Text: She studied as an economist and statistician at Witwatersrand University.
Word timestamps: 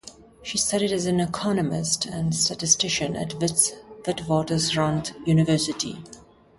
She 0.41 0.57
studied 0.57 0.91
as 0.93 1.05
an 1.05 1.19
economist 1.19 2.07
and 2.07 2.33
statistician 2.33 3.15
at 3.15 3.35
Witwatersrand 3.39 5.13
University. 5.27 6.03